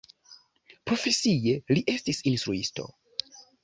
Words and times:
Profesie 0.91 1.55
li 1.77 1.87
estis 1.97 2.25
instruisto. 2.35 2.93